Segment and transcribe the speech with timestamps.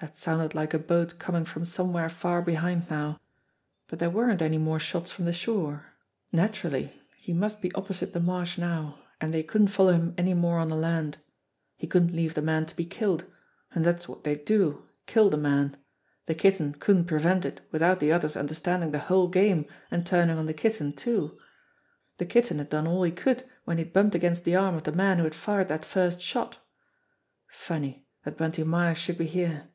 [0.00, 3.18] That sounded like a boat coming from somewhere far behind now.
[3.88, 5.86] But there weren't any more shots from the shore.
[6.30, 7.02] Naturally!
[7.16, 10.68] He must be opposite the marsh now, and they couldn't follow him any more on
[10.68, 11.18] the land.
[11.78, 13.24] He couldn't leave the man to be killed
[13.74, 15.76] and that's what they'd do, kill the man.
[16.26, 20.38] The Kitten couldn't prevent it with out the others understanding the whole game and turning
[20.38, 21.40] on the Kitten too.
[22.18, 24.84] The Kitten had done all he could when he had bumped against the arm of
[24.84, 26.60] the man who had fired that first shot.
[27.48, 29.70] Funny, that Bunty Myers should be here!